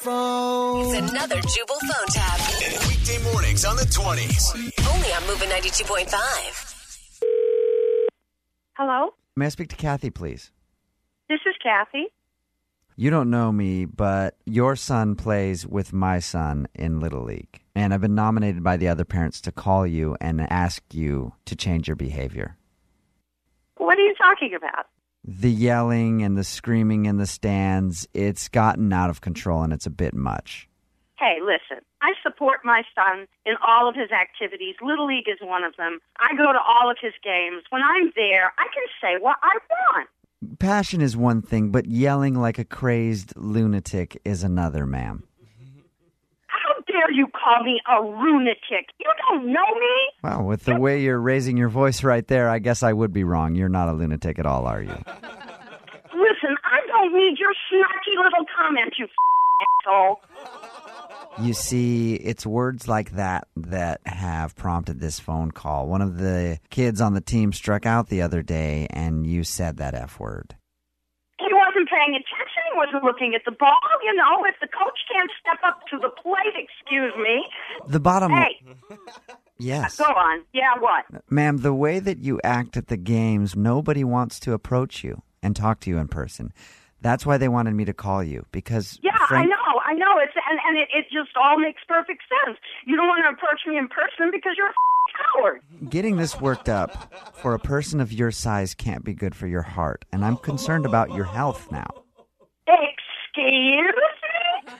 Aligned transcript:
phone. 0.00 0.94
It's 0.94 1.10
another 1.10 1.40
Jubal 1.42 1.78
phone 1.80 2.06
tap. 2.08 2.40
Weekday 2.88 3.22
mornings 3.32 3.64
on 3.64 3.76
the 3.76 3.82
20s. 3.82 4.54
Only 4.94 5.12
on 5.12 5.26
Moving 5.26 5.48
92.5. 5.50 6.74
Hello, 8.76 9.10
May 9.36 9.46
I 9.46 9.48
speak 9.50 9.68
to 9.68 9.76
Kathy, 9.76 10.10
please? 10.10 10.50
this 11.28 11.40
is 11.46 11.54
Kathy. 11.62 12.06
You 12.96 13.10
don't 13.10 13.30
know 13.30 13.52
me, 13.52 13.84
but 13.84 14.36
your 14.46 14.74
son 14.74 15.14
plays 15.16 15.66
with 15.66 15.92
my 15.92 16.18
son 16.18 16.66
in 16.74 16.98
Little 17.00 17.22
League. 17.22 17.60
And 17.74 17.94
I've 17.94 18.00
been 18.00 18.14
nominated 18.14 18.62
by 18.62 18.76
the 18.76 18.88
other 18.88 19.04
parents 19.04 19.40
to 19.42 19.52
call 19.52 19.86
you 19.86 20.16
and 20.20 20.40
ask 20.50 20.82
you 20.92 21.32
to 21.46 21.54
change 21.56 21.88
your 21.88 21.96
behavior. 21.96 22.56
What 23.76 23.98
are 23.98 24.02
you 24.02 24.14
talking 24.16 24.54
about? 24.54 24.86
The 25.32 25.48
yelling 25.48 26.24
and 26.24 26.36
the 26.36 26.42
screaming 26.42 27.06
in 27.06 27.16
the 27.16 27.24
stands, 27.24 28.08
it's 28.12 28.48
gotten 28.48 28.92
out 28.92 29.10
of 29.10 29.20
control 29.20 29.62
and 29.62 29.72
it's 29.72 29.86
a 29.86 29.90
bit 29.90 30.12
much. 30.12 30.68
Hey, 31.20 31.36
listen, 31.40 31.84
I 32.02 32.14
support 32.20 32.64
my 32.64 32.82
son 32.96 33.28
in 33.46 33.54
all 33.64 33.88
of 33.88 33.94
his 33.94 34.10
activities. 34.10 34.74
Little 34.82 35.06
League 35.06 35.28
is 35.28 35.38
one 35.40 35.62
of 35.62 35.76
them. 35.76 36.00
I 36.18 36.36
go 36.36 36.52
to 36.52 36.58
all 36.58 36.90
of 36.90 36.96
his 37.00 37.12
games. 37.22 37.62
When 37.70 37.80
I'm 37.80 38.10
there, 38.16 38.52
I 38.58 38.66
can 38.74 38.82
say 39.00 39.22
what 39.22 39.36
I 39.40 39.56
want. 39.70 40.08
Passion 40.58 41.00
is 41.00 41.16
one 41.16 41.42
thing, 41.42 41.70
but 41.70 41.86
yelling 41.86 42.34
like 42.34 42.58
a 42.58 42.64
crazed 42.64 43.32
lunatic 43.36 44.20
is 44.24 44.42
another, 44.42 44.84
ma'am. 44.84 45.22
Dare 47.00 47.12
you 47.12 47.28
call 47.28 47.62
me 47.64 47.80
a 47.88 48.00
lunatic? 48.02 48.90
You 48.98 49.12
don't 49.28 49.46
know 49.46 49.74
me. 49.74 49.96
Well, 50.22 50.44
with 50.44 50.64
the 50.64 50.78
way 50.78 51.00
you're 51.00 51.20
raising 51.20 51.56
your 51.56 51.68
voice 51.68 52.04
right 52.04 52.26
there, 52.26 52.48
I 52.48 52.58
guess 52.58 52.82
I 52.82 52.92
would 52.92 53.12
be 53.12 53.24
wrong. 53.24 53.54
You're 53.54 53.68
not 53.70 53.88
a 53.88 53.92
lunatic 53.92 54.38
at 54.38 54.44
all, 54.44 54.66
are 54.66 54.82
you? 54.82 54.90
Listen, 56.12 56.56
I 56.64 56.80
don't 56.86 57.14
need 57.14 57.38
your 57.38 57.52
snarky 57.72 58.22
little 58.22 58.44
comment, 58.54 58.94
you 58.98 59.06
asshole. 59.86 60.20
You 61.40 61.54
see, 61.54 62.16
it's 62.16 62.44
words 62.44 62.86
like 62.86 63.12
that 63.12 63.48
that 63.56 64.00
have 64.04 64.54
prompted 64.56 65.00
this 65.00 65.18
phone 65.18 65.52
call. 65.52 65.86
One 65.86 66.02
of 66.02 66.18
the 66.18 66.58
kids 66.68 67.00
on 67.00 67.14
the 67.14 67.20
team 67.22 67.52
struck 67.52 67.86
out 67.86 68.08
the 68.08 68.20
other 68.20 68.42
day, 68.42 68.88
and 68.90 69.26
you 69.26 69.44
said 69.44 69.78
that 69.78 69.94
F 69.94 70.20
word. 70.20 70.56
He 71.40 71.48
wasn't 71.48 71.88
paying 71.88 72.12
attention. 72.12 72.60
He 72.68 72.76
wasn't 72.76 73.02
looking 73.02 73.34
at 73.34 73.40
the 73.48 73.56
ball. 73.56 73.80
You 74.04 74.12
know, 74.14 74.44
if 74.44 74.60
the 74.60 74.68
coach 74.68 75.00
can't 75.08 75.32
up 75.66 75.80
to 75.90 75.98
the 75.98 76.08
plate, 76.22 76.54
excuse 76.56 77.12
me. 77.16 77.44
The 77.88 78.00
bottom. 78.00 78.32
Hey, 78.32 78.60
Yes. 79.58 79.96
go 79.98 80.04
on. 80.04 80.42
Yeah, 80.54 80.72
what? 80.78 81.04
Ma'am, 81.30 81.58
the 81.58 81.74
way 81.74 81.98
that 81.98 82.18
you 82.18 82.40
act 82.42 82.76
at 82.78 82.86
the 82.88 82.96
games, 82.96 83.54
nobody 83.54 84.04
wants 84.04 84.40
to 84.40 84.54
approach 84.54 85.04
you 85.04 85.22
and 85.42 85.54
talk 85.54 85.80
to 85.80 85.90
you 85.90 85.98
in 85.98 86.08
person. 86.08 86.52
That's 87.02 87.26
why 87.26 87.36
they 87.38 87.48
wanted 87.48 87.74
me 87.74 87.84
to 87.84 87.92
call 87.92 88.22
you 88.24 88.46
because 88.52 88.98
Yeah, 89.02 89.16
frank- 89.28 89.46
I 89.46 89.48
know, 89.48 89.80
I 89.86 89.92
know. 89.94 90.18
It's 90.22 90.32
and, 90.48 90.58
and 90.66 90.78
it, 90.78 90.88
it 90.94 91.04
just 91.12 91.30
all 91.36 91.58
makes 91.58 91.82
perfect 91.88 92.22
sense. 92.46 92.58
You 92.86 92.96
don't 92.96 93.06
want 93.08 93.22
to 93.24 93.30
approach 93.34 93.60
me 93.66 93.76
in 93.78 93.88
person 93.88 94.30
because 94.32 94.52
you're 94.56 94.68
a 94.68 94.72
coward. 95.34 95.60
getting 95.90 96.16
this 96.16 96.40
worked 96.40 96.68
up 96.70 97.12
for 97.36 97.52
a 97.54 97.58
person 97.58 98.00
of 98.00 98.12
your 98.12 98.30
size 98.30 98.74
can't 98.74 99.04
be 99.04 99.12
good 99.14 99.34
for 99.34 99.46
your 99.46 99.62
heart, 99.62 100.04
and 100.12 100.24
I'm 100.24 100.36
concerned 100.38 100.84
about 100.86 101.12
your 101.14 101.24
health 101.24 101.70
now. 101.70 101.88
Excuse 102.66 103.94
me? 104.66 104.72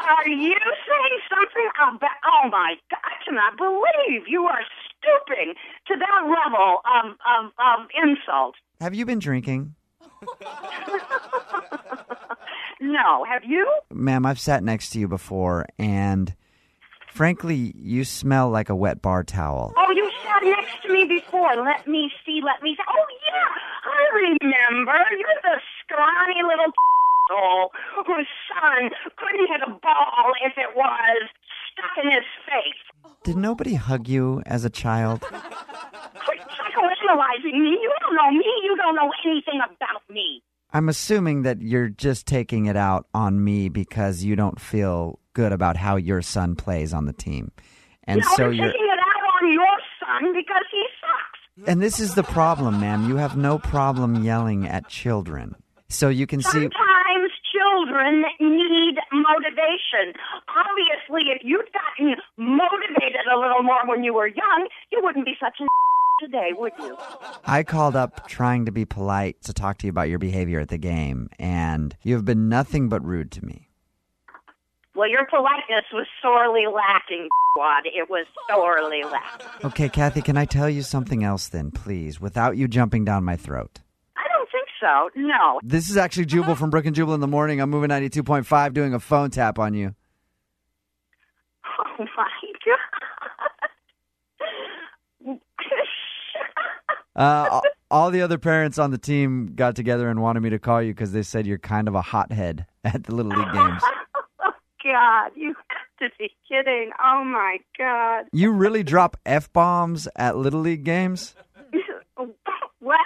Are 0.00 0.28
you 0.28 0.56
saying 0.58 1.20
something 1.28 1.68
about? 1.76 2.10
Oh 2.24 2.48
my 2.50 2.74
God! 2.90 3.00
I 3.04 3.24
cannot 3.24 3.56
believe 3.56 4.26
you 4.28 4.44
are 4.44 4.62
stooping 4.88 5.54
to 5.88 5.94
that 5.96 6.22
level 6.24 6.80
of 6.84 7.12
of, 7.26 7.52
of 7.58 7.88
insult. 8.02 8.54
Have 8.80 8.94
you 8.94 9.06
been 9.06 9.18
drinking? 9.18 9.74
No, 12.80 13.24
have 13.28 13.44
you? 13.44 13.70
Ma'am, 13.92 14.24
I've 14.24 14.40
sat 14.40 14.64
next 14.64 14.90
to 14.90 14.98
you 14.98 15.06
before, 15.06 15.66
and 15.78 16.34
frankly, 17.12 17.74
you 17.76 18.04
smell 18.04 18.48
like 18.48 18.70
a 18.70 18.74
wet 18.74 19.02
bar 19.02 19.22
towel. 19.22 19.74
Oh, 19.76 19.92
you 19.92 20.10
sat 20.24 20.42
next 20.42 20.82
to 20.84 20.92
me 20.92 21.04
before. 21.04 21.56
Let 21.62 21.86
me 21.86 22.10
see. 22.24 22.40
Let 22.42 22.62
me 22.62 22.74
see. 22.76 22.82
Oh 22.88 23.06
yeah, 23.28 23.48
I 23.84 24.00
remember. 24.16 24.96
You're 25.10 25.40
the 25.42 25.60
scrawny 25.84 26.40
little 26.42 26.72
asshole 27.30 27.70
whose 28.06 28.26
son 28.48 28.90
couldn't 29.16 29.48
hit 29.48 29.60
a 29.66 29.70
ball 29.70 30.32
if 30.44 30.52
it 30.56 30.76
was 30.76 31.28
stuck 31.72 32.04
in 32.04 32.10
his 32.10 32.24
face. 32.46 33.14
Did 33.24 33.36
nobody 33.36 33.74
hug 33.74 34.08
you 34.08 34.42
as 34.46 34.64
a 34.64 34.70
child? 34.70 35.20
Quit 35.20 36.40
psychoanalyzing 36.40 37.58
me. 37.58 37.78
You 37.80 37.92
don't 38.00 38.14
know 38.14 38.30
me. 38.30 38.46
You 38.64 38.76
don't 38.76 38.94
know 38.94 39.12
anything 39.24 39.60
about 39.64 40.02
me. 40.08 40.42
I'm 40.72 40.88
assuming 40.88 41.42
that 41.42 41.60
you're 41.60 41.88
just 41.88 42.26
taking 42.26 42.66
it 42.66 42.76
out 42.76 43.06
on 43.12 43.42
me 43.42 43.68
because 43.68 44.22
you 44.22 44.36
don't 44.36 44.60
feel 44.60 45.18
good 45.32 45.52
about 45.52 45.76
how 45.76 45.96
your 45.96 46.22
son 46.22 46.54
plays 46.54 46.94
on 46.94 47.06
the 47.06 47.12
team. 47.12 47.50
And 48.04 48.20
no, 48.20 48.28
so 48.36 48.42
you're 48.44 48.52
you're 48.52 48.66
taking 48.66 48.86
it 48.86 48.98
out 48.98 49.42
on 49.42 49.52
your 49.52 49.78
son 49.98 50.32
because 50.32 50.64
he 50.70 50.84
sucks. 51.00 51.68
And 51.68 51.82
this 51.82 51.98
is 52.00 52.14
the 52.14 52.22
problem, 52.22 52.80
ma'am. 52.80 53.08
You 53.08 53.16
have 53.16 53.36
no 53.36 53.58
problem 53.58 54.22
yelling 54.24 54.66
at 54.66 54.88
children. 54.88 55.56
So 55.88 56.08
you 56.08 56.26
can 56.26 56.40
see 56.40 56.48
Sometimes 56.50 56.99
children 57.70 58.24
need 58.40 58.96
motivation. 59.12 60.14
Obviously, 60.48 61.30
if 61.32 61.42
you'd 61.42 61.68
gotten 61.72 62.16
motivated 62.36 63.26
a 63.32 63.38
little 63.38 63.62
more 63.62 63.86
when 63.86 64.02
you 64.02 64.14
were 64.14 64.26
young, 64.26 64.68
you 64.90 65.00
wouldn't 65.02 65.24
be 65.24 65.34
such 65.40 65.58
a 65.60 65.66
today, 66.20 66.50
would 66.52 66.72
you? 66.78 66.96
I 67.44 67.62
called 67.62 67.96
up 67.96 68.28
trying 68.28 68.66
to 68.66 68.72
be 68.72 68.84
polite 68.84 69.42
to 69.44 69.52
talk 69.52 69.78
to 69.78 69.86
you 69.86 69.90
about 69.90 70.08
your 70.08 70.18
behavior 70.18 70.60
at 70.60 70.68
the 70.68 70.78
game, 70.78 71.28
and 71.38 71.96
you 72.02 72.14
have 72.14 72.24
been 72.24 72.48
nothing 72.48 72.88
but 72.88 73.04
rude 73.04 73.30
to 73.32 73.44
me. 73.44 73.68
Well, 74.94 75.08
your 75.08 75.24
politeness 75.26 75.86
was 75.92 76.06
sorely 76.20 76.66
lacking, 76.66 77.28
Wad. 77.56 77.84
It 77.86 78.10
was 78.10 78.26
sorely 78.48 79.02
lacking. 79.04 79.46
Okay, 79.64 79.88
Kathy, 79.88 80.20
can 80.20 80.36
I 80.36 80.44
tell 80.44 80.68
you 80.68 80.82
something 80.82 81.24
else 81.24 81.48
then, 81.48 81.70
please, 81.70 82.20
without 82.20 82.56
you 82.56 82.68
jumping 82.68 83.04
down 83.04 83.24
my 83.24 83.36
throat? 83.36 83.80
So. 84.80 85.10
No. 85.14 85.60
This 85.62 85.90
is 85.90 85.96
actually 85.96 86.26
Jubal 86.26 86.54
from 86.54 86.70
Brooke 86.70 86.86
and 86.86 86.96
Jubal 86.96 87.14
in 87.14 87.20
the 87.20 87.26
morning. 87.28 87.60
I'm 87.60 87.70
moving 87.70 87.90
92.5 87.90 88.72
doing 88.72 88.94
a 88.94 89.00
phone 89.00 89.30
tap 89.30 89.58
on 89.58 89.74
you. 89.74 89.94
Oh 91.78 92.04
my 92.16 92.28
god. 92.64 92.78
Uh, 97.16 97.60
all 97.90 98.10
the 98.10 98.22
other 98.22 98.38
parents 98.38 98.78
on 98.78 98.90
the 98.90 98.98
team 98.98 99.52
got 99.54 99.76
together 99.76 100.08
and 100.08 100.22
wanted 100.22 100.40
me 100.40 100.48
to 100.50 100.58
call 100.58 100.80
you 100.80 100.92
because 100.94 101.12
they 101.12 101.22
said 101.22 101.46
you're 101.46 101.58
kind 101.58 101.88
of 101.88 101.94
a 101.94 102.00
hothead 102.00 102.64
at 102.84 103.04
the 103.04 103.14
Little 103.14 103.32
League 103.32 103.52
games. 103.52 103.82
oh 104.42 104.52
god, 104.84 105.30
you 105.34 105.54
have 105.68 106.10
to 106.10 106.16
be 106.18 106.30
kidding. 106.48 106.90
Oh 107.02 107.22
my 107.24 107.58
god. 107.76 108.26
You 108.32 108.52
really 108.52 108.82
drop 108.82 109.16
F 109.26 109.52
bombs 109.52 110.08
at 110.16 110.36
Little 110.36 110.60
League 110.60 110.84
games? 110.84 111.34
Well, 112.80 112.96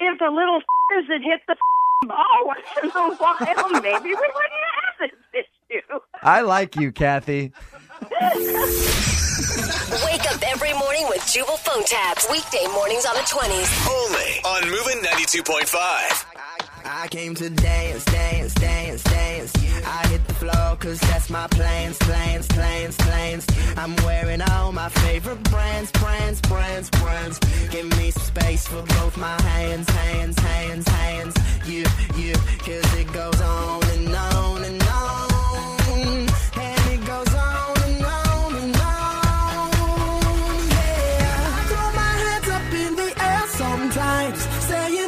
if 0.00 0.09
the 0.20 0.30
little 0.30 0.56
f***ers 0.58 1.06
that 1.08 1.22
hit 1.22 1.40
the 1.48 1.52
f***ing 1.52 2.08
ball 2.08 2.44
once 2.44 2.60
in 2.82 2.90
a 2.90 3.14
while, 3.16 3.80
maybe 3.80 4.08
we 4.08 4.14
wouldn't 4.14 4.64
have 5.00 5.10
this 5.32 5.46
issue. 5.70 5.98
I 6.22 6.42
like 6.42 6.76
you, 6.76 6.92
Kathy. 6.92 7.52
Wake 10.04 10.26
up 10.32 10.42
every 10.46 10.72
morning 10.74 11.06
with 11.08 11.26
Jubal 11.26 11.56
phone 11.56 11.84
taps. 11.84 12.28
Weekday 12.30 12.66
mornings 12.72 13.06
on 13.06 13.14
the 13.14 13.22
20s. 13.22 13.68
Only 13.88 14.40
on 14.44 14.70
Moving 14.70 15.02
92.5. 15.02 16.26
I 16.92 17.06
came 17.06 17.36
to 17.36 17.48
dance, 17.48 18.04
dance, 18.04 18.52
dance, 18.54 19.02
dance. 19.04 19.52
I 19.86 20.06
hit 20.08 20.26
the 20.26 20.34
floor 20.34 20.76
cause 20.76 20.98
that's 21.00 21.30
my 21.30 21.46
plans, 21.46 21.96
plans, 21.98 22.48
plans, 22.48 22.96
plans. 22.96 23.46
I'm 23.76 23.94
wearing 24.04 24.42
all 24.42 24.72
my 24.72 24.88
favorite 24.88 25.40
brands, 25.44 25.92
brands, 25.92 26.40
brands, 26.40 26.90
brands. 26.90 27.38
Give 27.70 27.86
me 27.96 28.10
some 28.10 28.22
space 28.24 28.66
for 28.66 28.82
both 28.82 29.16
my 29.16 29.40
hands, 29.40 29.88
hands, 29.88 30.38
hands, 30.40 30.88
hands. 30.88 31.34
You, 31.64 31.84
you, 32.16 32.34
cause 32.34 32.94
it 32.94 33.12
goes 33.12 33.40
on 33.40 33.84
and 33.94 34.14
on 34.14 34.64
and 34.64 34.82
on. 34.82 35.30
And 36.56 36.86
it 36.94 37.06
goes 37.06 37.34
on 37.34 37.82
and 37.86 38.04
on 38.04 38.54
and 38.62 38.76
on. 38.76 39.70
Yeah. 40.74 41.66
Throw 41.70 41.88
my 42.02 42.12
hands 42.24 42.48
up 42.48 42.72
in 42.84 42.96
the 42.96 43.14
air 43.22 43.46
sometimes, 43.46 44.42
saying, 44.66 44.99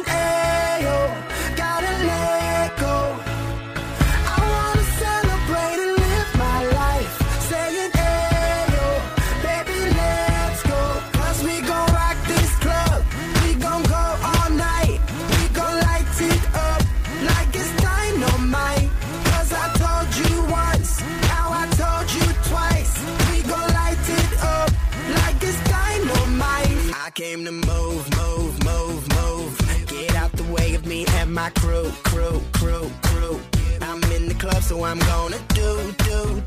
came 27.23 27.45
to 27.45 27.51
move, 27.53 28.03
move, 28.17 28.53
move, 28.65 29.01
move. 29.15 29.87
Get 29.87 30.13
out 30.15 30.31
the 30.33 30.43
way 30.51 30.75
of 30.75 30.85
me 30.85 31.05
and 31.19 31.33
my 31.33 31.49
crew, 31.51 31.89
crew, 32.03 32.41
crew, 32.51 32.91
crew. 33.01 33.39
I'm 33.81 34.03
in 34.11 34.27
the 34.27 34.35
club, 34.37 34.61
so 34.61 34.83
I'm 34.83 34.99
gonna 34.99 35.39
do 35.59 35.69
do 36.09 36.43